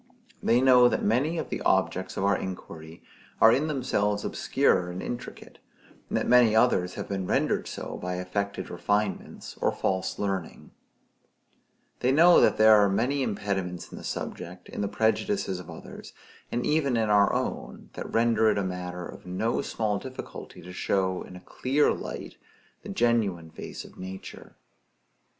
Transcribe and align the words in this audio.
They 0.41 0.61
know 0.61 0.89
that 0.89 1.03
many 1.03 1.37
of 1.37 1.49
the 1.49 1.61
objects 1.61 2.17
of 2.17 2.23
our 2.23 2.35
inquiry 2.35 3.03
are 3.39 3.51
in 3.51 3.67
themselves 3.67 4.25
obscure 4.25 4.89
and 4.89 4.99
intricate; 4.99 5.59
and 6.09 6.17
that 6.17 6.27
many 6.27 6.55
others 6.55 6.95
have 6.95 7.07
been 7.07 7.27
rendered 7.27 7.67
so 7.67 7.99
by 8.01 8.15
affected 8.15 8.71
refinements, 8.71 9.59
or 9.61 9.71
false 9.71 10.17
learning; 10.17 10.71
they 11.99 12.11
know 12.11 12.41
that 12.41 12.57
there 12.57 12.73
are 12.77 12.89
many 12.89 13.21
impediments 13.21 13.91
in 13.91 13.97
the 13.99 14.03
subject, 14.03 14.69
in 14.69 14.81
the 14.81 14.87
prejudices 14.87 15.59
of 15.59 15.69
others, 15.69 16.13
and 16.51 16.65
even 16.65 16.97
in 16.97 17.11
our 17.11 17.31
own, 17.31 17.91
that 17.93 18.11
render 18.11 18.49
it 18.49 18.57
a 18.57 18.63
matter 18.63 19.05
of 19.05 19.27
no 19.27 19.61
small 19.61 19.99
difficulty 19.99 20.63
to 20.63 20.73
show 20.73 21.21
in 21.21 21.35
a 21.35 21.39
clear 21.41 21.93
light 21.93 22.37
the 22.81 22.89
genuine 22.89 23.51
face 23.51 23.85
of 23.85 23.99
nature. 23.99 24.55